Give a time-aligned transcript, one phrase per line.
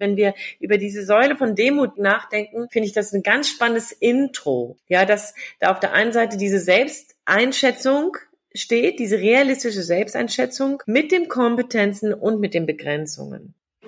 [0.00, 4.76] Wenn wir über diese Säule von Demut nachdenken, finde ich das ein ganz spannendes Intro.
[4.88, 8.16] Ja, dass da auf der einen Seite diese Selbsteinschätzung
[8.52, 13.54] steht, diese realistische Selbsteinschätzung mit den Kompetenzen und mit den Begrenzungen.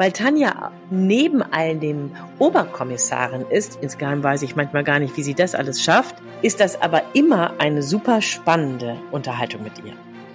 [0.00, 5.34] Weil Tanja neben all dem Oberkommissarin ist, insgeheim weiß ich manchmal gar nicht, wie sie
[5.34, 9.92] das alles schafft, ist das aber immer eine super spannende Unterhaltung mit ihr.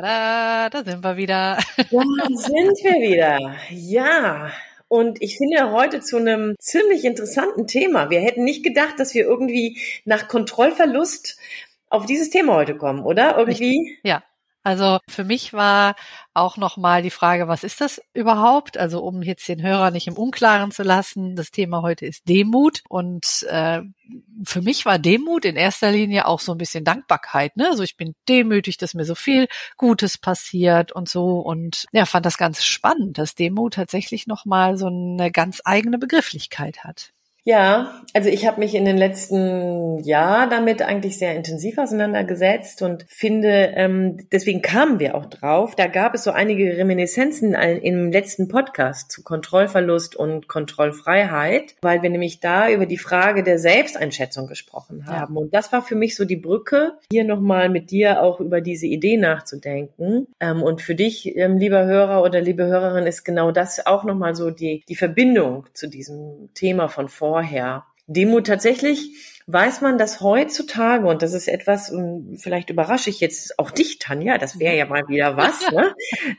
[0.00, 1.58] Tada, da sind wir wieder.
[1.76, 3.54] Da sind wir wieder.
[3.70, 4.50] Ja.
[4.88, 8.08] Und ich finde heute zu einem ziemlich interessanten Thema.
[8.08, 11.38] Wir hätten nicht gedacht, dass wir irgendwie nach Kontrollverlust
[11.90, 13.36] auf dieses Thema heute kommen, oder?
[13.36, 13.98] Irgendwie?
[14.02, 14.22] Ja,
[14.62, 15.94] also für mich war
[16.34, 18.76] auch nochmal die Frage, was ist das überhaupt?
[18.76, 22.82] Also um jetzt den Hörer nicht im Unklaren zu lassen, das Thema heute ist Demut
[22.88, 23.80] und äh,
[24.44, 27.56] für mich war Demut in erster Linie auch so ein bisschen Dankbarkeit.
[27.56, 27.68] Ne?
[27.68, 32.26] Also ich bin demütig, dass mir so viel Gutes passiert und so und ja, fand
[32.26, 37.12] das ganz spannend, dass Demut tatsächlich nochmal so eine ganz eigene Begrifflichkeit hat.
[37.44, 43.06] Ja, also ich habe mich in den letzten Jahr damit eigentlich sehr intensiv auseinandergesetzt und
[43.08, 45.74] finde, ähm, deswegen kamen wir auch drauf.
[45.74, 52.10] Da gab es so einige Reminiszenzen im letzten Podcast zu Kontrollverlust und Kontrollfreiheit, weil wir
[52.10, 55.34] nämlich da über die Frage der Selbsteinschätzung gesprochen haben.
[55.34, 55.40] Ja.
[55.40, 58.86] Und das war für mich so die Brücke, hier nochmal mit dir auch über diese
[58.86, 60.26] Idee nachzudenken.
[60.40, 64.34] Ähm, und für dich, ähm, lieber Hörer oder liebe Hörerin, ist genau das auch nochmal
[64.34, 67.84] so die, die Verbindung zu diesem Thema von vorher vorher.
[68.08, 69.12] Demut tatsächlich
[69.46, 71.92] weiß man, dass heutzutage, und das ist etwas,
[72.36, 75.94] vielleicht überrasche ich jetzt auch dich, Tanja, das wäre ja mal wieder was, ne?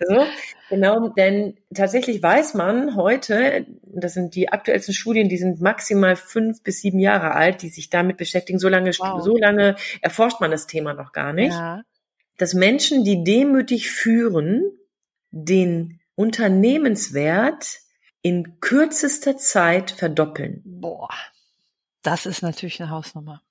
[0.06, 0.26] So,
[0.70, 6.62] genau, denn tatsächlich weiß man heute, das sind die aktuellsten Studien, die sind maximal fünf
[6.62, 9.22] bis sieben Jahre alt, die sich damit beschäftigen, so lange, wow.
[9.22, 11.84] so lange erforscht man das Thema noch gar nicht, ja.
[12.38, 14.72] dass Menschen, die demütig führen,
[15.32, 17.80] den Unternehmenswert
[18.22, 20.62] in kürzester Zeit verdoppeln.
[20.66, 21.10] Boah,
[22.02, 23.42] das ist natürlich eine Hausnummer.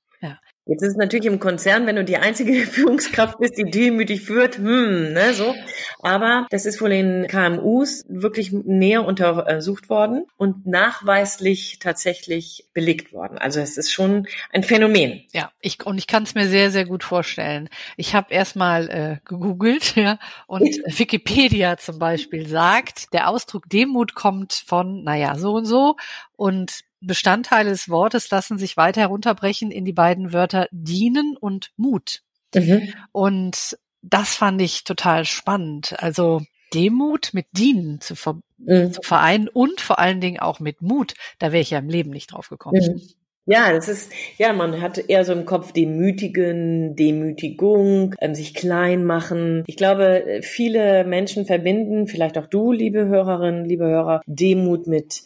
[0.70, 4.56] Jetzt ist es natürlich im Konzern, wenn du die einzige Führungskraft bist, die demütig führt,
[4.56, 5.52] hm, ne, so.
[5.98, 13.36] Aber das ist wohl in KMUs wirklich näher untersucht worden und nachweislich tatsächlich belegt worden.
[13.36, 15.24] Also es ist schon ein Phänomen.
[15.32, 17.68] Ja, ich und ich kann es mir sehr, sehr gut vorstellen.
[17.96, 24.52] Ich habe erstmal äh, gegoogelt, ja, und Wikipedia zum Beispiel sagt, der Ausdruck Demut kommt
[24.52, 25.96] von, naja, so und so
[26.36, 32.22] und Bestandteile des Wortes lassen sich weiter herunterbrechen in die beiden Wörter dienen und Mut.
[32.54, 32.92] Mhm.
[33.12, 35.94] Und das fand ich total spannend.
[35.98, 36.42] Also
[36.74, 38.92] Demut mit Dienen zu, ver mhm.
[38.92, 42.10] zu vereinen und vor allen Dingen auch mit Mut, da wäre ich ja im Leben
[42.10, 42.80] nicht drauf gekommen.
[42.80, 43.02] Mhm.
[43.46, 49.04] Ja, das ist, ja, man hat eher so im Kopf Demütigen, Demütigung, ähm, sich klein
[49.04, 49.64] machen.
[49.66, 55.22] Ich glaube, viele Menschen verbinden, vielleicht auch du, liebe Hörerinnen, liebe Hörer, Demut mit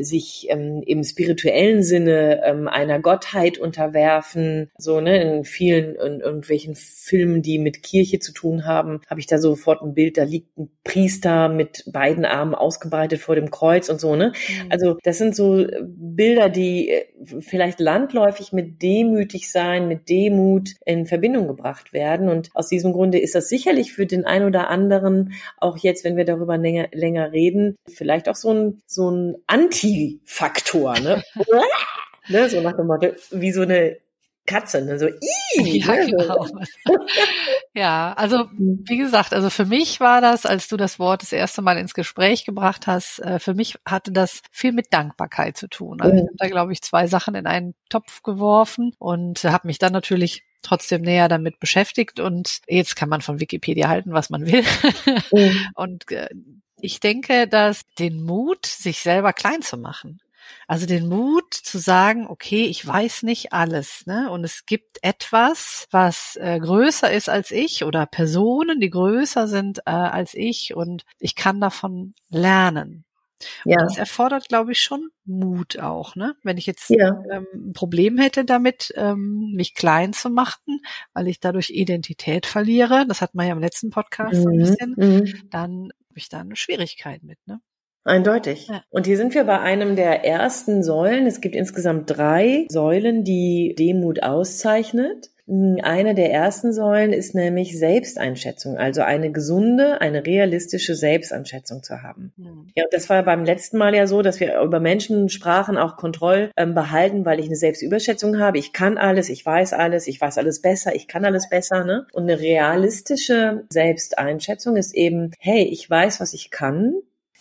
[0.00, 4.70] sich ähm, im spirituellen Sinne ähm, einer Gottheit unterwerfen.
[4.76, 9.26] So, ne, in vielen in irgendwelchen Filmen, die mit Kirche zu tun haben, habe ich
[9.26, 13.88] da sofort ein Bild, da liegt ein Priester mit beiden Armen ausgebreitet vor dem Kreuz
[13.88, 14.32] und so, ne?
[14.48, 14.66] Mhm.
[14.70, 17.04] Also, das sind so Bilder, die äh,
[17.56, 22.28] vielleicht landläufig mit demütig sein, mit Demut in Verbindung gebracht werden.
[22.28, 26.18] Und aus diesem Grunde ist das sicherlich für den einen oder anderen, auch jetzt, wenn
[26.18, 31.22] wir darüber länger, länger reden, vielleicht auch so ein, so ein Anti Anti-Faktor, ne?
[32.28, 32.48] ne?
[32.48, 33.98] So nach dem Motto, wie so eine
[34.46, 34.98] Katze, ne?
[34.98, 36.46] so Ii, ja, genau.
[37.74, 38.84] ja, also mhm.
[38.86, 41.94] wie gesagt, also für mich war das, als du das Wort das erste Mal ins
[41.94, 46.00] Gespräch gebracht hast, äh, für mich hatte das viel mit Dankbarkeit zu tun.
[46.00, 46.18] Also mhm.
[46.18, 49.92] ich habe da glaube ich zwei Sachen in einen Topf geworfen und habe mich dann
[49.92, 54.64] natürlich trotzdem näher damit beschäftigt und jetzt kann man von Wikipedia halten, was man will.
[55.32, 55.66] Mhm.
[55.74, 56.28] Und äh,
[56.80, 60.20] ich denke, dass den Mut, sich selber klein zu machen,
[60.66, 64.30] Also den Mut zu sagen, okay, ich weiß nicht alles, ne?
[64.30, 69.78] Und es gibt etwas, was äh, größer ist als ich oder Personen, die größer sind
[69.86, 73.04] äh, als ich und ich kann davon lernen.
[73.64, 73.80] Ja.
[73.80, 76.34] Und das erfordert, glaube ich, schon Mut auch, ne?
[76.42, 77.22] Wenn ich jetzt ja.
[77.30, 80.80] ähm, ein Problem hätte damit, ähm, mich klein zu machen,
[81.12, 84.52] weil ich dadurch Identität verliere, das hat man ja im letzten Podcast mhm.
[84.52, 85.50] ein bisschen, mhm.
[85.50, 87.60] dann habe ich da eine Schwierigkeit mit, ne?
[88.06, 88.68] Eindeutig.
[88.68, 88.82] Ja.
[88.90, 91.26] Und hier sind wir bei einem der ersten Säulen.
[91.26, 95.30] Es gibt insgesamt drei Säulen, die Demut auszeichnet.
[95.48, 102.32] Eine der ersten Säulen ist nämlich Selbsteinschätzung, also eine gesunde, eine realistische Selbsteinschätzung zu haben.
[102.36, 102.66] Mhm.
[102.74, 106.50] Ja, das war beim letzten Mal ja so, dass wir über Menschen sprachen, auch Kontroll
[106.56, 108.58] ähm, behalten, weil ich eine Selbstüberschätzung habe.
[108.58, 111.84] Ich kann alles, ich weiß alles, ich weiß alles besser, ich kann alles besser.
[111.84, 112.08] Ne?
[112.12, 116.94] Und eine realistische Selbsteinschätzung ist eben, hey, ich weiß, was ich kann,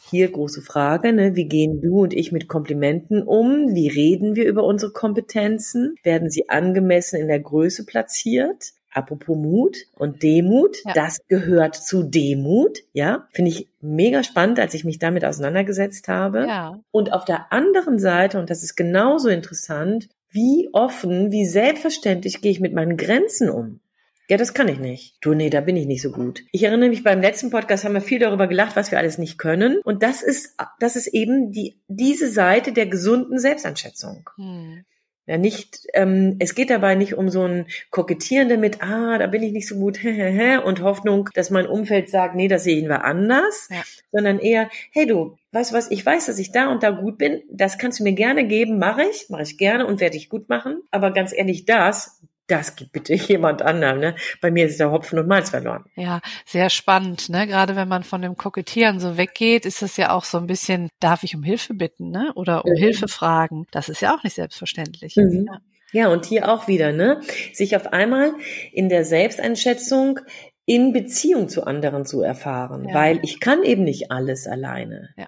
[0.10, 1.36] hier große Frage, ne?
[1.36, 3.74] wie gehen du und ich mit Komplimenten um?
[3.74, 5.96] Wie reden wir über unsere Kompetenzen?
[6.04, 8.74] Werden sie angemessen in der Größe platziert?
[8.92, 10.94] Apropos Mut und Demut, ja.
[10.94, 16.46] das gehört zu Demut, ja, finde ich mega spannend, als ich mich damit auseinandergesetzt habe.
[16.48, 16.80] Ja.
[16.92, 22.52] Und auf der anderen Seite, und das ist genauso interessant, wie offen, wie selbstverständlich gehe
[22.52, 23.82] ich mit meinen Grenzen um?
[24.28, 25.18] Ja, das kann ich nicht.
[25.22, 26.44] Du, nee, da bin ich nicht so gut.
[26.52, 29.38] Ich erinnere mich, beim letzten Podcast haben wir viel darüber gelacht, was wir alles nicht
[29.38, 29.80] können.
[29.84, 34.30] Und das ist, das ist eben die, diese Seite der gesunden Selbsteinschätzung.
[34.38, 34.86] Hm.
[35.28, 39.42] Ja, nicht, ähm, es geht dabei nicht um so ein Kokettieren damit, ah, da bin
[39.42, 40.00] ich nicht so gut,
[40.66, 43.82] und Hoffnung, dass mein Umfeld sagt, nee, das sehen wir anders, ja.
[44.12, 47.18] sondern eher, hey du, weißt du was, ich weiß, dass ich da und da gut
[47.18, 50.30] bin, das kannst du mir gerne geben, mache ich, mache ich gerne und werde ich
[50.30, 54.00] gut machen, aber ganz ehrlich, das, das gibt bitte jemand anderen.
[54.00, 54.16] Ne?
[54.42, 55.86] Bei mir ist der Hopfen und Malz verloren.
[55.96, 57.30] Ja, sehr spannend.
[57.30, 57.48] Ne?
[57.48, 60.90] Gerade wenn man von dem Kokettieren so weggeht, ist das ja auch so ein bisschen,
[61.00, 62.32] darf ich um Hilfe bitten ne?
[62.36, 62.78] oder um mhm.
[62.78, 63.66] Hilfe fragen?
[63.72, 65.16] Das ist ja auch nicht selbstverständlich.
[65.16, 65.48] Mhm.
[65.48, 65.62] Ja.
[66.02, 67.22] ja, und hier auch wieder, ne?
[67.54, 68.34] sich auf einmal
[68.72, 70.20] in der Selbsteinschätzung
[70.66, 72.96] in Beziehung zu anderen zu erfahren, ja.
[72.96, 75.10] weil ich kann eben nicht alles alleine.
[75.16, 75.28] Ja.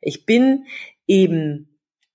[0.00, 0.66] Ich bin
[1.06, 1.71] eben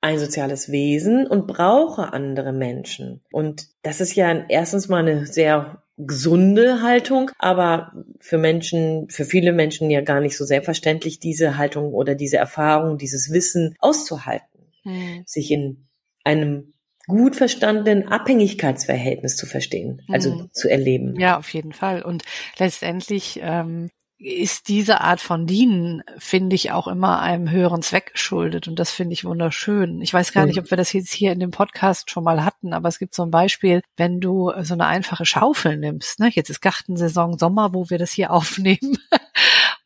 [0.07, 3.21] ein soziales Wesen und brauche andere Menschen.
[3.31, 9.51] Und das ist ja erstens mal eine sehr gesunde Haltung, aber für Menschen, für viele
[9.51, 15.24] Menschen ja gar nicht so selbstverständlich, diese Haltung oder diese Erfahrung, dieses Wissen auszuhalten, hm.
[15.25, 15.88] sich in
[16.24, 16.74] einem
[17.07, 20.50] gut verstandenen Abhängigkeitsverhältnis zu verstehen, also hm.
[20.53, 21.19] zu erleben.
[21.19, 22.01] Ja, auf jeden Fall.
[22.01, 22.24] Und
[22.57, 23.89] letztendlich ähm,
[24.19, 28.68] ist diese Art von Dienen, finde ich, auch immer einem höheren Zweck geschuldet.
[28.68, 30.02] Und das finde ich wunderschön.
[30.02, 32.74] Ich weiß gar nicht, ob wir das jetzt hier in dem Podcast schon mal hatten,
[32.74, 36.19] aber es gibt so ein Beispiel, wenn du so eine einfache Schaufel nimmst.
[36.19, 36.30] Ne?
[36.34, 38.98] Jetzt ist Gartensaison Sommer, wo wir das hier aufnehmen.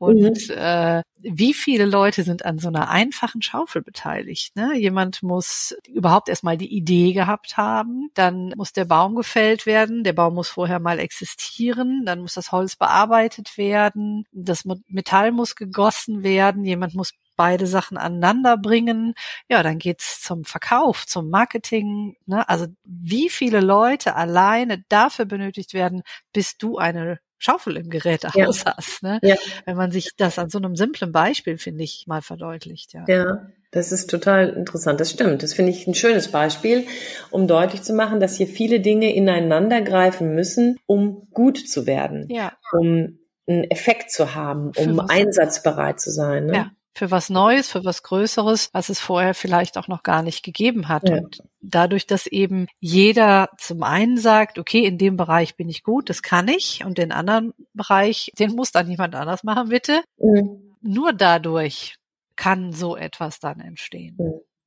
[0.01, 0.56] Und mhm.
[0.56, 4.56] äh, wie viele Leute sind an so einer einfachen Schaufel beteiligt?
[4.56, 4.75] Ne?
[4.75, 10.13] Jemand muss überhaupt erstmal die Idee gehabt haben, dann muss der Baum gefällt werden, der
[10.13, 16.24] Baum muss vorher mal existieren, dann muss das Holz bearbeitet werden, das Metall muss gegossen
[16.24, 19.13] werden, jemand muss beide Sachen aneinander bringen.
[19.50, 22.15] Ja, dann geht's zum Verkauf, zum Marketing.
[22.25, 22.50] Ne?
[22.50, 26.01] Also wie viele Leute alleine dafür benötigt werden,
[26.33, 28.77] bis du eine Schaufel im Gerätehaus ja.
[28.77, 29.01] hast.
[29.01, 29.19] Ne?
[29.23, 29.35] Ja.
[29.65, 32.93] Wenn man sich das an so einem simplen Beispiel, finde ich, mal verdeutlicht.
[32.93, 33.05] Ja.
[33.07, 34.99] ja, das ist total interessant.
[34.99, 35.41] Das stimmt.
[35.41, 36.85] Das finde ich ein schönes Beispiel,
[37.31, 42.27] um deutlich zu machen, dass hier viele Dinge ineinander greifen müssen, um gut zu werden.
[42.29, 42.53] Ja.
[42.73, 43.17] Um
[43.47, 46.45] einen Effekt zu haben, um einsatzbereit zu sein.
[46.45, 46.53] Ne?
[46.53, 50.43] Ja für was Neues, für was Größeres, was es vorher vielleicht auch noch gar nicht
[50.43, 51.07] gegeben hat.
[51.07, 51.17] Ja.
[51.17, 56.10] Und dadurch, dass eben jeder zum einen sagt, okay, in dem Bereich bin ich gut,
[56.10, 60.01] das kann ich, und den anderen Bereich, den muss dann jemand anders machen, bitte.
[60.17, 60.75] Mhm.
[60.81, 61.95] Nur dadurch
[62.36, 64.17] kann so etwas dann entstehen.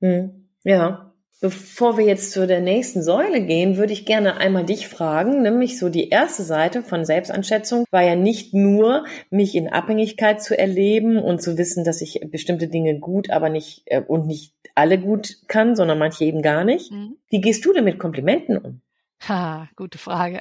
[0.01, 0.09] Mhm.
[0.09, 0.41] mhm.
[0.67, 5.43] Ja, Bevor wir jetzt zu der nächsten Säule gehen, würde ich gerne einmal dich fragen,
[5.43, 10.57] nämlich so die erste Seite von Selbstanschätzung war ja nicht nur, mich in Abhängigkeit zu
[10.57, 14.99] erleben und zu wissen, dass ich bestimmte Dinge gut, aber nicht äh, und nicht alle
[14.99, 16.93] gut kann, sondern manche eben gar nicht.
[16.93, 17.17] Mhm.
[17.29, 18.81] Wie gehst du denn mit Komplimenten um?
[19.29, 20.41] Ha, gute Frage.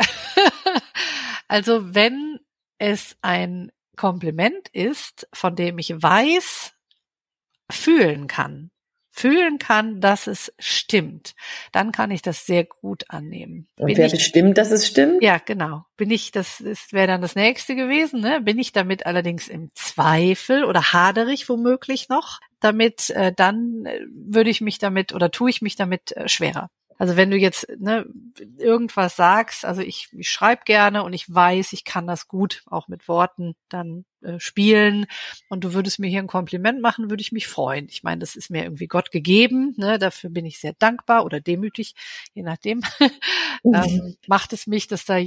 [1.47, 2.39] also wenn
[2.77, 6.73] es ein Kompliment ist, von dem ich weiß,
[7.69, 8.71] fühlen kann,
[9.15, 11.35] fühlen kann, dass es stimmt,
[11.71, 13.67] dann kann ich das sehr gut annehmen.
[13.77, 15.21] Und wer ich, bestimmt, dass es stimmt?
[15.21, 15.85] Ja, genau.
[15.97, 18.41] Bin ich, das ist, wäre dann das nächste gewesen, ne?
[18.41, 24.49] Bin ich damit allerdings im Zweifel oder haderig womöglich noch, damit, äh, dann äh, würde
[24.49, 26.71] ich mich damit oder tue ich mich damit äh, schwerer.
[26.97, 28.05] Also wenn du jetzt ne,
[28.57, 32.87] irgendwas sagst, also ich, ich schreibe gerne und ich weiß, ich kann das gut, auch
[32.87, 35.05] mit Worten dann äh, spielen
[35.49, 37.87] und du würdest mir hier ein Kompliment machen, würde ich mich freuen.
[37.89, 41.39] Ich meine, das ist mir irgendwie Gott gegeben, ne, dafür bin ich sehr dankbar oder
[41.39, 41.95] demütig,
[42.33, 42.81] je nachdem.
[43.63, 45.17] ähm, macht es mich, dass da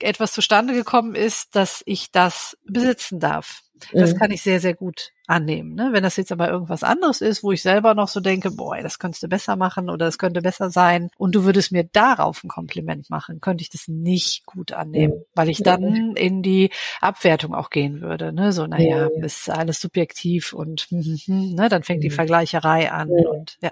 [0.00, 3.62] etwas zustande gekommen ist, dass ich das besitzen darf.
[3.92, 4.18] Das mhm.
[4.18, 5.74] kann ich sehr, sehr gut annehmen.
[5.74, 5.90] Ne?
[5.92, 8.98] Wenn das jetzt aber irgendwas anderes ist, wo ich selber noch so denke, boah, das
[8.98, 12.48] könntest du besser machen oder das könnte besser sein und du würdest mir darauf ein
[12.48, 15.24] Kompliment machen, könnte ich das nicht gut annehmen, mhm.
[15.34, 18.32] weil ich dann in die Abwertung auch gehen würde.
[18.32, 18.52] Ne?
[18.52, 21.68] So, naja, ja, ist alles subjektiv und ne?
[21.68, 22.14] dann fängt die mhm.
[22.14, 23.70] Vergleicherei an und ja.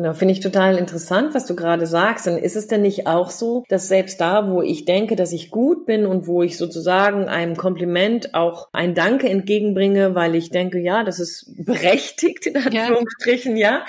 [0.00, 2.26] Genau, finde ich total interessant, was du gerade sagst.
[2.26, 5.50] Und ist es denn nicht auch so, dass selbst da, wo ich denke, dass ich
[5.50, 10.78] gut bin und wo ich sozusagen einem Kompliment auch ein Danke entgegenbringe, weil ich denke,
[10.78, 13.70] ja, das ist berechtigt, in Anführungsstrichen, ja.
[13.70, 13.84] ja.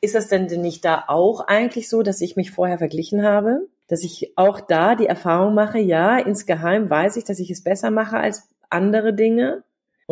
[0.00, 3.68] Ist das denn nicht da auch eigentlich so, dass ich mich vorher verglichen habe?
[3.86, 7.92] Dass ich auch da die Erfahrung mache, ja, insgeheim weiß ich, dass ich es besser
[7.92, 9.62] mache als andere Dinge.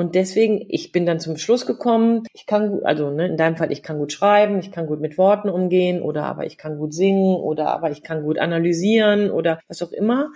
[0.00, 3.58] Und deswegen, ich bin dann zum Schluss gekommen, ich kann gut, also ne, in deinem
[3.58, 6.78] Fall, ich kann gut schreiben, ich kann gut mit Worten umgehen oder aber ich kann
[6.78, 10.30] gut singen oder aber ich kann gut analysieren oder was auch immer.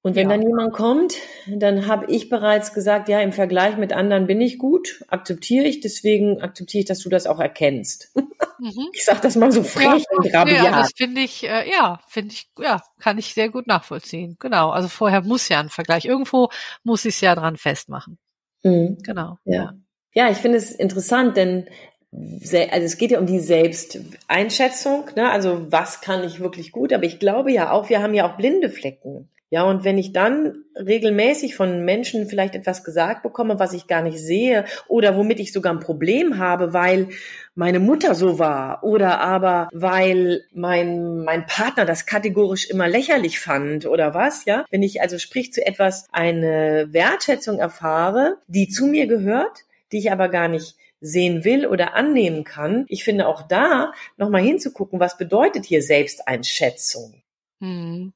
[0.00, 0.36] Und wenn ja.
[0.38, 4.58] dann jemand kommt, dann habe ich bereits gesagt, ja, im Vergleich mit anderen bin ich
[4.58, 8.14] gut, akzeptiere ich, deswegen akzeptiere ich, dass du das auch erkennst.
[8.14, 8.88] Mhm.
[8.94, 10.64] Ich sag das mal so frech ja, und rabiat.
[10.64, 14.36] Ja, das finde ich, äh, ja, finde ich, ja, kann ich sehr gut nachvollziehen.
[14.38, 16.48] Genau, also vorher muss ja ein Vergleich, irgendwo
[16.84, 18.18] muss ich es ja dran festmachen.
[18.62, 18.98] Mhm.
[19.02, 19.38] Genau.
[19.44, 19.74] Ja.
[20.12, 21.66] ja, ich finde es interessant, denn
[22.12, 25.30] also es geht ja um die Selbsteinschätzung, ne?
[25.30, 28.36] also was kann ich wirklich gut, aber ich glaube ja auch, wir haben ja auch
[28.36, 29.28] blinde Flecken.
[29.52, 34.00] Ja, und wenn ich dann regelmäßig von Menschen vielleicht etwas gesagt bekomme, was ich gar
[34.00, 37.08] nicht sehe oder womit ich sogar ein Problem habe, weil
[37.56, 43.86] meine Mutter so war oder aber weil mein, mein Partner das kategorisch immer lächerlich fand
[43.86, 44.64] oder was, ja.
[44.70, 50.12] Wenn ich also sprich zu etwas eine Wertschätzung erfahre, die zu mir gehört, die ich
[50.12, 52.84] aber gar nicht sehen will oder annehmen kann.
[52.88, 57.22] Ich finde auch da nochmal hinzugucken, was bedeutet hier Selbsteinschätzung?
[57.60, 58.12] Hm.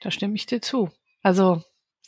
[0.00, 0.90] Da stimme ich dir zu.
[1.22, 1.62] Also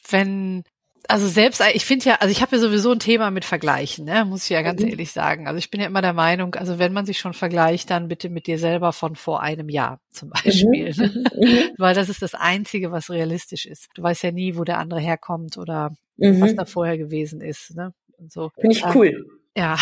[0.08, 0.64] wenn
[1.08, 4.25] also selbst, ich finde ja, also ich habe ja sowieso ein Thema mit Vergleichen, ne,
[4.25, 4.88] muss ich ja ganz mhm.
[4.88, 5.46] ehrlich sagen.
[5.46, 8.28] Also ich bin ja immer der Meinung, also wenn man sich schon vergleicht, dann bitte
[8.28, 10.32] mit dir selber von vor einem Jahr zum mhm.
[10.32, 10.94] Beispiel.
[10.96, 11.25] Mhm.
[11.34, 11.70] Mhm.
[11.78, 13.88] Weil das ist das Einzige, was realistisch ist.
[13.94, 16.40] Du weißt ja nie, wo der andere herkommt oder mhm.
[16.40, 17.75] was da vorher gewesen ist.
[17.75, 17.92] Ne?
[18.18, 18.50] Und so.
[18.61, 19.26] Finde ich cool.
[19.56, 19.76] Ja.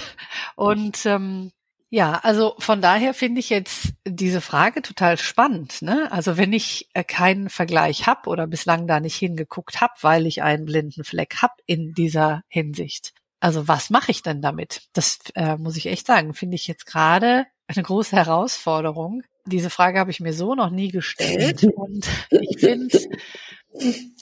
[0.56, 1.50] Und ähm,
[1.92, 5.82] ja, also von daher finde ich jetzt diese Frage total spannend.
[5.82, 6.10] Ne?
[6.12, 10.42] Also wenn ich äh, keinen Vergleich habe oder bislang da nicht hingeguckt habe, weil ich
[10.42, 13.12] einen blinden Fleck habe in dieser Hinsicht.
[13.40, 14.82] Also was mache ich denn damit?
[14.92, 19.24] Das äh, muss ich echt sagen, finde ich jetzt gerade eine große Herausforderung.
[19.46, 23.00] Diese Frage habe ich mir so noch nie gestellt und ich finde,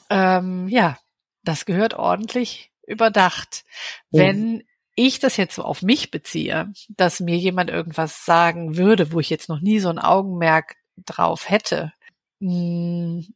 [0.09, 0.99] ähm, ja,
[1.45, 3.65] das gehört ordentlich überdacht.
[4.11, 4.63] Wenn
[4.99, 9.31] ich das jetzt so auf mich beziehe, dass mir jemand irgendwas sagen würde, wo ich
[9.31, 11.93] jetzt noch nie so ein Augenmerk drauf hätte,
[12.41, 13.27] hm,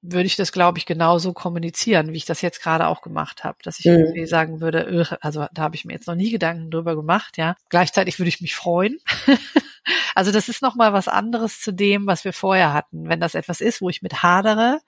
[0.00, 3.58] würde ich das, glaube ich, genauso kommunizieren, wie ich das jetzt gerade auch gemacht habe,
[3.62, 3.98] dass ich mhm.
[3.98, 7.56] irgendwie sagen würde, also da habe ich mir jetzt noch nie Gedanken drüber gemacht, ja.
[7.68, 8.98] Gleichzeitig würde ich mich freuen.
[10.14, 13.08] also das ist nochmal was anderes zu dem, was wir vorher hatten.
[13.08, 14.80] Wenn das etwas ist, wo ich mit hadere,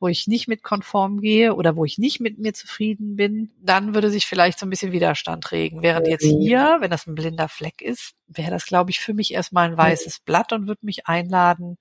[0.00, 3.94] wo ich nicht mit konform gehe oder wo ich nicht mit mir zufrieden bin, dann
[3.94, 5.82] würde sich vielleicht so ein bisschen Widerstand regen.
[5.82, 6.40] Während jetzt mhm.
[6.40, 9.76] hier, wenn das ein blinder Fleck ist, wäre das, glaube ich, für mich erstmal ein
[9.76, 11.76] weißes Blatt und würde mich einladen,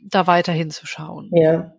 [0.00, 1.30] da weiter hinzuschauen.
[1.32, 1.74] Ja.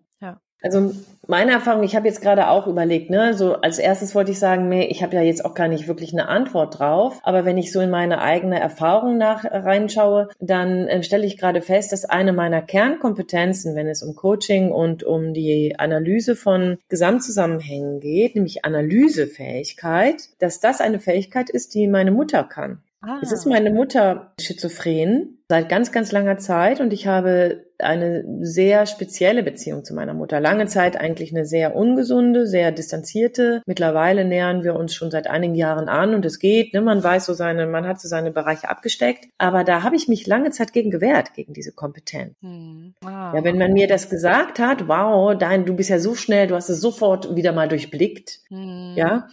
[0.63, 0.93] Also
[1.27, 4.70] meine Erfahrung, ich habe jetzt gerade auch überlegt, ne, so als erstes wollte ich sagen,
[4.70, 7.72] nee, ich habe ja jetzt auch gar nicht wirklich eine Antwort drauf, aber wenn ich
[7.72, 12.32] so in meine eigene Erfahrung nach reinschaue, dann äh, stelle ich gerade fest, dass eine
[12.32, 20.29] meiner Kernkompetenzen, wenn es um Coaching und um die Analyse von Gesamtzusammenhängen geht, nämlich Analysefähigkeit,
[20.39, 22.82] dass das eine Fähigkeit ist, die meine Mutter kann.
[23.05, 23.19] Ah.
[23.22, 28.86] Es ist meine Mutter schizophren seit ganz, ganz langer Zeit und ich habe eine sehr
[28.86, 30.39] spezielle Beziehung zu meiner Mutter.
[30.39, 33.62] Lange Zeit eigentlich eine sehr ungesunde, sehr distanzierte.
[33.65, 36.74] Mittlerweile nähern wir uns schon seit einigen Jahren an und es geht.
[36.74, 36.81] Ne?
[36.81, 39.27] Man weiß so seine, man hat so seine Bereiche abgesteckt.
[39.38, 42.36] Aber da habe ich mich lange Zeit gegen gewehrt, gegen diese Kompetenz.
[42.41, 42.93] Hm.
[43.03, 43.33] Ah.
[43.36, 46.55] Ja, wenn man mir das gesagt hat, wow, dein, du bist ja so schnell, du
[46.55, 48.39] hast es sofort wieder mal durchblickt.
[48.48, 48.93] Hm.
[48.95, 49.27] Ja,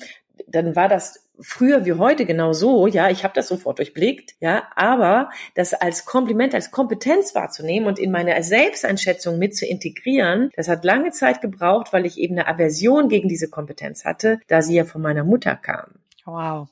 [0.48, 4.64] dann war das früher wie heute genau so, ja, ich habe das sofort durchblickt, ja,
[4.76, 10.68] aber das als Kompliment, als Kompetenz wahrzunehmen und in meine Selbsteinschätzung mit zu integrieren, das
[10.68, 14.76] hat lange Zeit gebraucht, weil ich eben eine Aversion gegen diese Kompetenz hatte, da sie
[14.76, 15.97] ja von meiner Mutter kam.
[16.25, 16.68] Wow.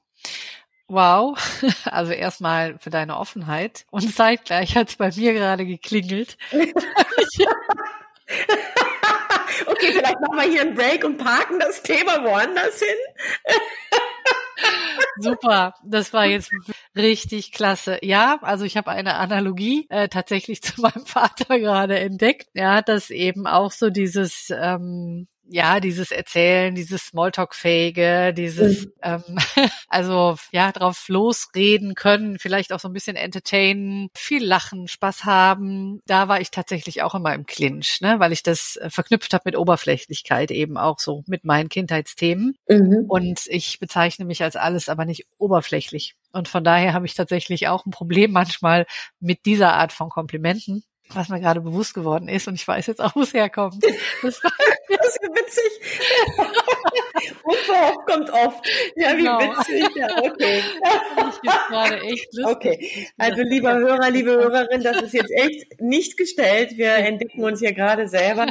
[0.91, 1.39] Wow,
[1.85, 6.39] also erstmal für deine Offenheit und zeitgleich hat es bei mir gerade geklingelt.
[9.67, 12.97] okay, vielleicht machen wir hier einen Break und parken das Thema woanders hin.
[15.21, 16.51] Super, das war jetzt
[16.97, 17.99] richtig klasse.
[18.03, 22.49] Ja, also ich habe eine Analogie äh, tatsächlich zu meinem Vater gerade entdeckt.
[22.55, 28.93] Er hat das eben auch so dieses ähm, ja, dieses Erzählen, dieses Smalltalk-fähige, dieses, mhm.
[29.03, 29.23] ähm,
[29.89, 36.01] also ja, drauf losreden können, vielleicht auch so ein bisschen entertainen, viel lachen, Spaß haben.
[36.07, 39.43] Da war ich tatsächlich auch immer im Clinch, ne, weil ich das äh, verknüpft habe
[39.47, 42.57] mit Oberflächlichkeit, eben auch so mit meinen Kindheitsthemen.
[42.69, 43.07] Mhm.
[43.09, 46.15] Und ich bezeichne mich als alles, aber nicht oberflächlich.
[46.33, 48.87] Und von daher habe ich tatsächlich auch ein Problem manchmal
[49.21, 50.85] mit dieser Art von Komplimenten
[51.15, 53.85] was mir gerade bewusst geworden ist und ich weiß jetzt auch, wo es herkommt.
[54.23, 54.41] Das,
[54.89, 55.73] das ist witzig.
[57.45, 58.69] Unverhofft kommt oft.
[58.97, 59.41] Ja, wie genau.
[59.41, 59.87] witzig.
[59.97, 60.63] Ja, okay.
[61.43, 62.57] Ich gerade echt lustig.
[62.57, 66.77] Okay, also lieber Hörer, liebe Hörerin, das ist jetzt echt nicht gestellt.
[66.77, 68.47] Wir entdecken uns hier gerade selber.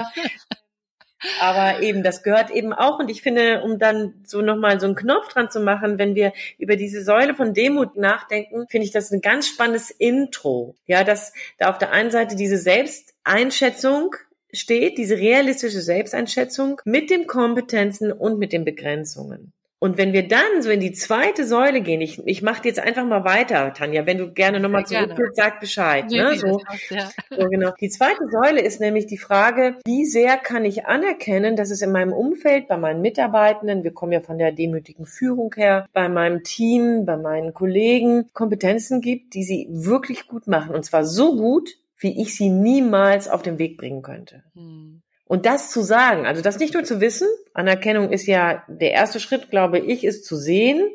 [1.39, 2.99] Aber eben, das gehört eben auch.
[2.99, 6.33] Und ich finde, um dann so nochmal so einen Knopf dran zu machen, wenn wir
[6.57, 10.75] über diese Säule von Demut nachdenken, finde ich das ein ganz spannendes Intro.
[10.85, 14.15] Ja, dass da auf der einen Seite diese Selbsteinschätzung
[14.53, 19.53] steht, diese realistische Selbsteinschätzung mit den Kompetenzen und mit den Begrenzungen.
[19.79, 23.05] Und wenn wir dann so in die zweite Säule gehen, ich, ich mache jetzt einfach
[23.05, 26.05] mal weiter, Tanja, wenn du gerne nochmal zurück willst, sag Bescheid.
[26.09, 26.35] Nee, ne?
[26.35, 27.09] so, hast, ja.
[27.29, 27.71] so, genau.
[27.79, 31.91] Die zweite Säule ist nämlich die Frage, wie sehr kann ich anerkennen, dass es in
[31.91, 36.43] meinem Umfeld, bei meinen Mitarbeitenden, wir kommen ja von der demütigen Führung her, bei meinem
[36.43, 40.73] Team, bei meinen Kollegen Kompetenzen gibt, die sie wirklich gut machen.
[40.73, 41.69] Und zwar so gut,
[41.99, 44.43] wie ich sie niemals auf den Weg bringen könnte.
[44.55, 45.03] Hm.
[45.27, 49.19] Und das zu sagen, also das nicht nur zu wissen, Anerkennung ist ja der erste
[49.19, 50.89] Schritt, glaube ich, ist zu sehen,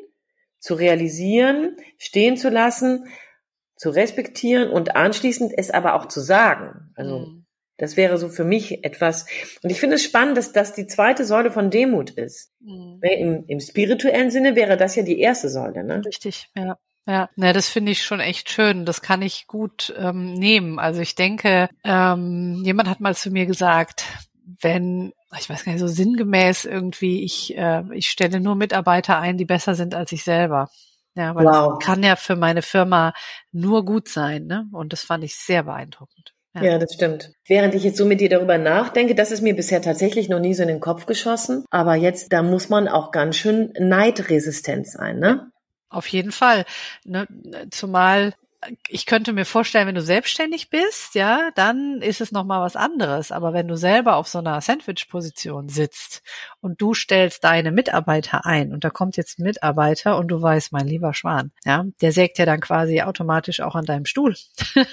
[0.59, 3.05] zu realisieren, stehen zu lassen,
[3.75, 6.91] zu respektieren und anschließend es aber auch zu sagen.
[6.95, 7.45] Also mhm.
[7.77, 9.25] das wäre so für mich etwas.
[9.61, 12.53] Und ich finde es spannend, dass das die zweite Säule von Demut ist.
[12.59, 12.99] Mhm.
[13.01, 15.83] Im, Im spirituellen Sinne wäre das ja die erste Säule.
[15.83, 16.01] Ne?
[16.05, 16.77] Richtig, ja.
[17.05, 18.85] Ja, ne, das finde ich schon echt schön.
[18.85, 20.79] Das kann ich gut ähm, nehmen.
[20.79, 24.05] Also ich denke, ähm, jemand hat mal zu mir gesagt,
[24.61, 29.37] wenn, ich weiß gar nicht, so sinngemäß irgendwie, ich, äh, ich stelle nur Mitarbeiter ein,
[29.37, 30.69] die besser sind als ich selber.
[31.15, 31.77] Ja, weil wow.
[31.77, 33.13] das kann ja für meine Firma
[33.51, 34.65] nur gut sein, ne?
[34.71, 36.33] Und das fand ich sehr beeindruckend.
[36.55, 36.63] Ja.
[36.63, 36.79] ja.
[36.79, 37.31] das stimmt.
[37.45, 40.53] Während ich jetzt so mit dir darüber nachdenke, das ist mir bisher tatsächlich noch nie
[40.53, 41.65] so in den Kopf geschossen.
[41.69, 45.51] Aber jetzt, da muss man auch ganz schön neidresistent sein, ne?
[45.93, 46.65] Auf jeden Fall.
[47.05, 47.27] Ne?
[47.71, 48.33] Zumal
[48.89, 53.31] ich könnte mir vorstellen, wenn du selbstständig bist, ja, dann ist es nochmal was anderes.
[53.31, 56.21] Aber wenn du selber auf so einer Sandwich-Position sitzt
[56.61, 60.71] und du stellst deine Mitarbeiter ein und da kommt jetzt ein Mitarbeiter und du weißt,
[60.71, 64.35] mein lieber Schwan, ja, der sägt ja dann quasi automatisch auch an deinem Stuhl.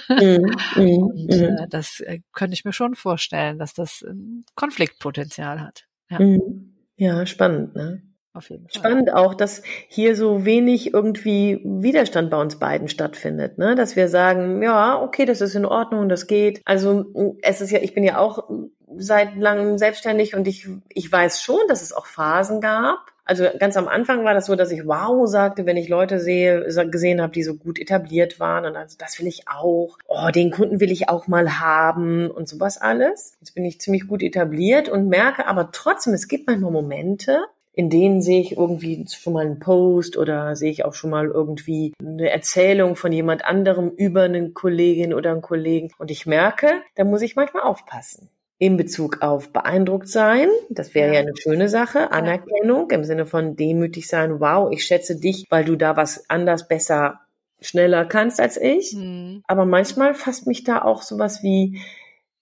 [0.08, 0.14] Mm,
[0.76, 5.84] mm, und äh, das äh, könnte ich mir schon vorstellen, dass das ein Konfliktpotenzial hat.
[6.10, 6.74] Ja, mm.
[6.96, 8.02] ja spannend, ne?
[8.32, 8.78] Auf jeden Fall.
[8.78, 13.74] Spannend auch, dass hier so wenig irgendwie Widerstand bei uns beiden stattfindet, ne?
[13.74, 16.62] Dass wir sagen, ja, okay, das ist in Ordnung, das geht.
[16.64, 17.06] Also
[17.42, 18.48] es ist ja, ich bin ja auch
[18.96, 22.98] seit langem selbstständig und ich, ich weiß schon, dass es auch Phasen gab.
[23.24, 26.66] Also ganz am Anfang war das so, dass ich wow sagte, wenn ich Leute sehe,
[26.90, 29.98] gesehen habe, die so gut etabliert waren und also das will ich auch.
[30.06, 33.36] Oh, den Kunden will ich auch mal haben und sowas alles.
[33.40, 37.88] Jetzt bin ich ziemlich gut etabliert und merke aber trotzdem, es gibt manchmal Momente, in
[37.88, 41.94] denen sehe ich irgendwie schon mal einen Post oder sehe ich auch schon mal irgendwie
[42.00, 45.90] eine Erzählung von jemand anderem über eine Kollegin oder einen Kollegen.
[45.98, 48.28] Und ich merke, da muss ich manchmal aufpassen.
[48.58, 51.14] In Bezug auf beeindruckt sein, das wäre ja.
[51.14, 55.64] ja eine schöne Sache, Anerkennung im Sinne von demütig sein, wow, ich schätze dich, weil
[55.64, 57.20] du da was anders, besser,
[57.62, 58.92] schneller kannst als ich.
[58.94, 59.42] Mhm.
[59.46, 61.80] Aber manchmal fasst mich da auch sowas wie,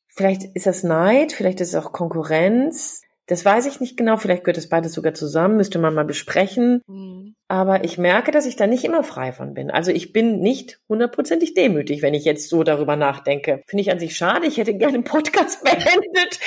[0.09, 4.43] vielleicht ist das Neid, vielleicht ist es auch Konkurrenz, das weiß ich nicht genau, vielleicht
[4.43, 6.81] gehört das beides sogar zusammen, müsste man mal besprechen.
[6.87, 7.35] Mhm.
[7.47, 9.71] Aber ich merke, dass ich da nicht immer frei von bin.
[9.71, 13.63] Also ich bin nicht hundertprozentig demütig, wenn ich jetzt so darüber nachdenke.
[13.67, 14.47] Finde ich an sich schade.
[14.47, 16.41] Ich hätte gerne einen Podcast beendet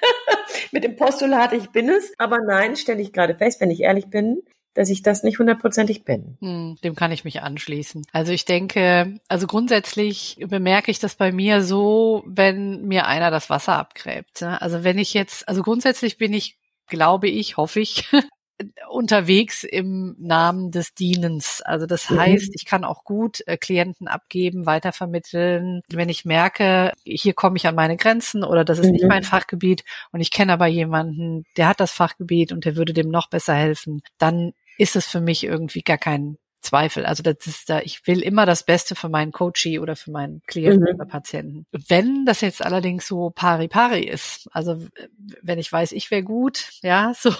[0.72, 2.12] mit dem Postulat, ich bin es.
[2.18, 4.42] Aber nein, stelle ich gerade fest, wenn ich ehrlich bin,
[4.78, 6.38] dass ich das nicht hundertprozentig bin.
[6.40, 8.06] Hm, dem kann ich mich anschließen.
[8.12, 13.50] Also ich denke, also grundsätzlich bemerke ich das bei mir so, wenn mir einer das
[13.50, 14.40] Wasser abgräbt.
[14.40, 14.62] Ne?
[14.62, 18.08] Also wenn ich jetzt, also grundsätzlich bin ich, glaube ich, hoffe ich,
[18.88, 21.60] unterwegs im Namen des Dienens.
[21.60, 22.20] Also das mhm.
[22.20, 27.66] heißt, ich kann auch gut äh, Klienten abgeben, weitervermitteln, wenn ich merke, hier komme ich
[27.66, 28.92] an meine Grenzen oder das ist mhm.
[28.92, 32.92] nicht mein Fachgebiet und ich kenne aber jemanden, der hat das Fachgebiet und der würde
[32.92, 37.06] dem noch besser helfen, dann ist es für mich irgendwie gar kein Zweifel.
[37.06, 40.42] Also das ist da, ich will immer das Beste für meinen Coachie oder für meinen
[40.46, 40.94] Klienten Mhm.
[40.94, 41.66] oder Patienten.
[41.72, 44.78] Wenn das jetzt allerdings so pari pari ist, also
[45.42, 47.30] wenn ich weiß, ich wäre gut, ja, so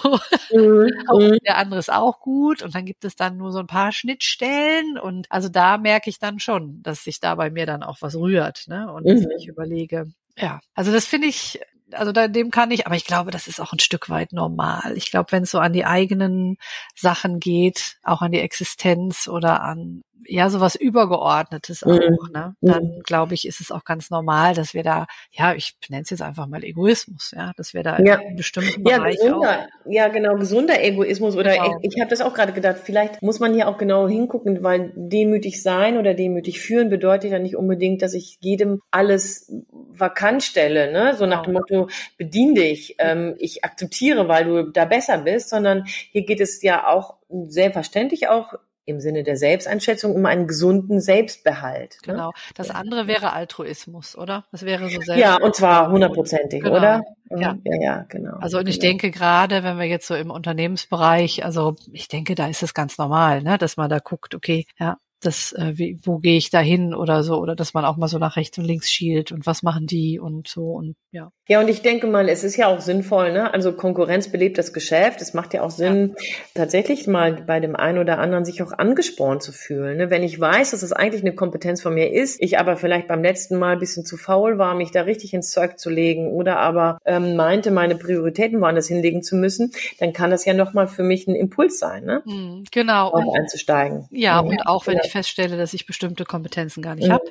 [0.51, 0.89] Mhm.
[1.09, 1.37] auch Mhm.
[1.45, 4.97] der andere ist auch gut und dann gibt es dann nur so ein paar Schnittstellen
[4.97, 8.15] und also da merke ich dann schon, dass sich da bei mir dann auch was
[8.15, 8.91] rührt, ne?
[8.91, 9.31] Und dass Mhm.
[9.37, 11.59] ich überlege, ja, also das finde ich,
[11.93, 14.93] also da, dem kann ich, aber ich glaube, das ist auch ein Stück weit normal.
[14.95, 16.57] Ich glaube, wenn es so an die eigenen
[16.95, 22.17] Sachen geht, auch an die Existenz oder an ja sowas Übergeordnetes Mhm.
[22.17, 22.55] auch, ne?
[22.61, 26.09] Dann glaube ich, ist es auch ganz normal, dass wir da, ja, ich nenne es
[26.09, 28.19] jetzt einfach mal Egoismus, ja, dass wir da Ja.
[28.27, 31.81] in bestimmten Ja, Bereich auch gesunder, ja, genau, gesunder Egoismus oder Genau.
[31.81, 34.91] ich, ich habe das auch gerade gedacht, vielleicht muss man hier auch genau hingucken, weil
[34.95, 40.91] demütig sein oder demütig führen bedeutet ja nicht unbedingt, dass ich jedem alles vakant stelle,
[40.91, 41.15] ne?
[41.15, 41.59] So nach dem Genau.
[41.59, 46.61] Motto, bedien dich, ähm, ich akzeptiere, weil du da besser bist, sondern hier geht es
[46.61, 48.53] ja auch selbstverständlich auch
[48.89, 51.97] im Sinne der Selbsteinschätzung um einen gesunden Selbstbehalt.
[52.05, 52.13] Ne?
[52.13, 52.31] Genau.
[52.55, 54.45] Das andere wäre Altruismus, oder?
[54.51, 55.21] Das wäre so selbst.
[55.21, 56.77] Ja, und zwar hundertprozentig, Genau.
[56.77, 57.01] oder?
[57.29, 57.55] Ja.
[57.63, 58.37] ja, ja, genau.
[58.39, 58.91] Also und ich genau.
[58.91, 62.97] denke gerade, wenn wir jetzt so im Unternehmensbereich, also ich denke, da ist es ganz
[62.97, 66.59] normal, ne, dass man da guckt, okay, ja, das, äh, wie, wo gehe ich da
[66.59, 69.45] hin oder so, oder dass man auch mal so nach rechts und links schielt und
[69.45, 71.31] was machen die und so und ja.
[71.47, 73.51] Ja, und ich denke mal, es ist ja auch sinnvoll, ne?
[73.51, 75.19] Also Konkurrenz belebt das Geschäft.
[75.19, 76.15] Es macht ja auch Sinn,
[76.53, 79.97] tatsächlich mal bei dem einen oder anderen sich auch angespornt zu fühlen.
[79.97, 80.11] Ne?
[80.11, 83.23] Wenn ich weiß, dass es eigentlich eine Kompetenz von mir ist, ich aber vielleicht beim
[83.23, 86.59] letzten Mal ein bisschen zu faul war, mich da richtig ins Zeug zu legen oder
[86.59, 91.03] aber ähm, meinte, meine Prioritäten woanders hinlegen zu müssen, dann kann das ja nochmal für
[91.03, 92.21] mich ein Impuls sein, ne?
[92.25, 93.11] Hm, genau.
[93.11, 94.07] Und, einzusteigen.
[94.11, 95.08] ja, und auch wenn ja.
[95.09, 97.13] Ich feststelle, dass ich bestimmte Kompetenzen gar nicht Mhm.
[97.13, 97.25] habe.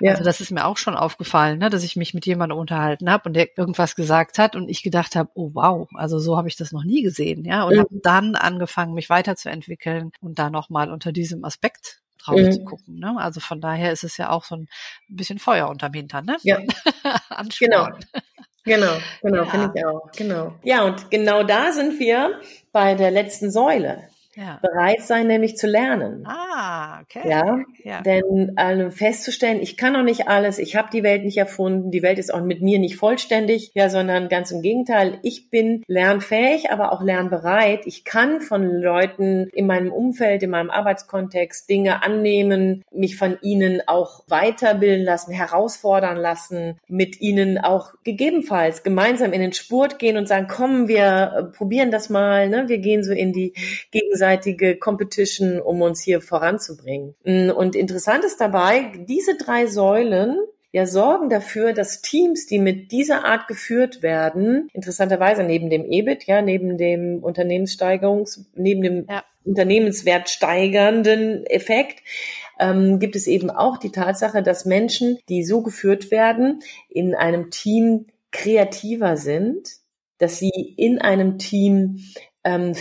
[0.00, 0.12] Ja.
[0.12, 3.28] Also das ist mir auch schon aufgefallen, ne, dass ich mich mit jemandem unterhalten habe
[3.28, 6.56] und der irgendwas gesagt hat und ich gedacht habe, oh wow, also so habe ich
[6.56, 7.78] das noch nie gesehen, ja, und Mhm.
[7.80, 12.52] habe dann angefangen, mich weiterzuentwickeln und da nochmal unter diesem Aspekt drauf Mhm.
[12.52, 12.98] zu gucken.
[12.98, 13.14] Ne?
[13.18, 14.68] Also von daher ist es ja auch so ein
[15.08, 16.36] bisschen Feuer unterm Hintern, ne?
[16.42, 16.58] Ja.
[17.58, 17.88] Genau.
[18.66, 19.46] Genau, genau, Ja.
[19.50, 20.10] finde ich auch.
[20.16, 20.54] Genau.
[20.62, 22.40] Ja, und genau da sind wir
[22.72, 24.08] bei der letzten Säule.
[24.36, 24.58] Ja.
[24.62, 26.24] Bereit sein, nämlich zu lernen.
[26.26, 27.28] Ah, okay.
[27.28, 28.00] Ja, Ja.
[28.02, 32.02] denn also festzustellen, ich kann noch nicht alles, ich habe die Welt nicht erfunden, die
[32.02, 36.70] Welt ist auch mit mir nicht vollständig, ja, sondern ganz im Gegenteil, ich bin lernfähig,
[36.70, 37.86] aber auch lernbereit.
[37.86, 43.82] Ich kann von Leuten in meinem Umfeld, in meinem Arbeitskontext Dinge annehmen, mich von ihnen
[43.86, 50.28] auch weiterbilden lassen, herausfordern lassen, mit ihnen auch gegebenenfalls gemeinsam in den Spurt gehen und
[50.28, 52.64] sagen, komm, wir äh, probieren das mal, ne?
[52.68, 53.54] wir gehen so in die
[54.24, 57.14] gegenseitige Competition, um uns hier voranzubringen.
[57.24, 60.36] Mm, Und interessant ist dabei, diese drei Säulen
[60.72, 66.24] ja sorgen dafür, dass Teams, die mit dieser Art geführt werden, interessanterweise neben dem EBIT,
[66.24, 69.24] ja, neben dem Unternehmenssteigerungs, neben dem Ja.
[69.44, 72.02] Unternehmenswert steigernden Effekt,
[72.58, 77.50] ähm, gibt es eben auch die Tatsache, dass Menschen, die so geführt werden, in einem
[77.50, 79.68] Team kreativer sind,
[80.18, 81.98] dass sie in einem Team
[82.44, 82.74] ähm,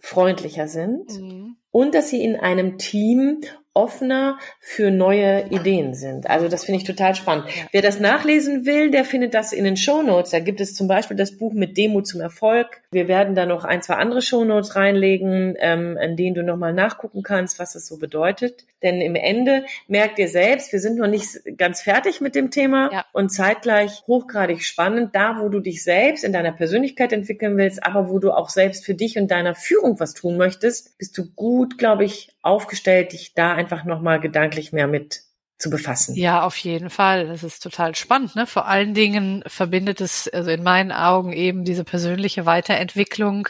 [0.00, 1.56] fehlerfreundlicher sind Mhm.
[1.70, 3.42] und dass sie in einem Team
[3.74, 6.28] offener für neue Ideen sind.
[6.28, 7.46] Also das finde ich total spannend.
[7.70, 10.30] Wer das nachlesen will, der findet das in den Shownotes.
[10.32, 12.82] Da gibt es zum Beispiel das Buch mit Demo zum Erfolg.
[12.90, 17.22] Wir werden da noch ein, zwei andere Shownotes reinlegen, ähm, an denen du nochmal nachgucken
[17.22, 18.64] kannst, was das so bedeutet.
[18.82, 21.26] Denn im Ende merkt ihr selbst, wir sind noch nicht
[21.58, 23.04] ganz fertig mit dem Thema Ja.
[23.12, 28.08] und zeitgleich hochgradig spannend, da wo du dich selbst in deiner Persönlichkeit entwickeln willst, aber
[28.08, 31.78] wo du auch selbst für dich und deiner Führung was tun möchtest, bist du gut,
[31.78, 35.22] glaube ich, aufgestellt, dich da einfach nochmal gedanklich mehr mit
[35.58, 36.14] zu befassen.
[36.16, 37.26] Ja, auf jeden Fall.
[37.26, 38.34] Das ist total spannend.
[38.34, 38.46] Ne?
[38.46, 43.48] Vor allen Dingen verbindet es also in meinen Augen eben diese persönliche Weiterentwicklung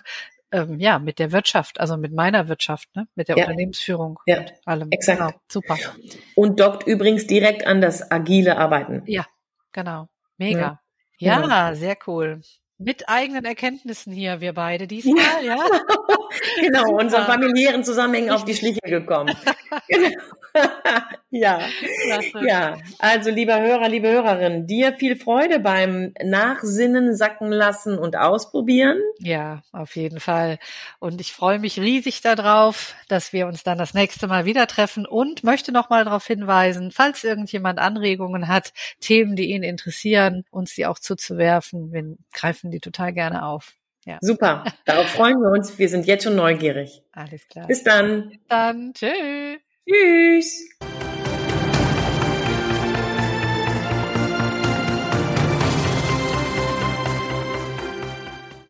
[0.50, 3.07] ähm, ja mit der Wirtschaft, also mit meiner Wirtschaft, ne?
[3.14, 3.44] mit der Ja.
[3.44, 4.88] Unternehmensführung Ja, und allem.
[4.90, 5.20] exakt.
[5.20, 5.79] Genau, super.
[6.35, 9.03] Und dockt übrigens direkt an das agile Arbeiten.
[9.07, 9.24] Ja,
[9.70, 10.09] genau.
[10.37, 10.81] Mega.
[11.18, 11.74] Ja, Ja.
[11.76, 12.40] sehr cool.
[12.83, 15.57] Mit eigenen Erkenntnissen hier, wir beide diesmal, ja.
[16.57, 19.37] Genau, unseren familiären Zusammenhängen auf die Schliche gekommen.
[21.31, 21.61] ja.
[22.03, 22.47] Klasse.
[22.47, 28.99] Ja, also lieber Hörer, liebe Hörerin, dir viel Freude beim Nachsinnen, Sacken lassen und ausprobieren.
[29.19, 30.59] Ja, auf jeden Fall.
[30.99, 35.07] Und ich freue mich riesig darauf, dass wir uns dann das nächste Mal wieder treffen
[35.07, 40.75] und möchte noch mal darauf hinweisen, falls irgendjemand Anregungen hat, Themen, die ihn interessieren, uns
[40.75, 41.93] die auch zuzuwerfen.
[41.93, 43.74] Wir greifen die total gerne auf.
[44.06, 45.78] Ja, Super, darauf freuen wir uns.
[45.78, 47.02] Wir sind jetzt schon neugierig.
[47.12, 47.66] alles klar.
[47.66, 48.33] Bis dann.
[48.48, 48.94] dann.
[48.94, 49.59] Tschüss.
[49.87, 50.68] Tschüss.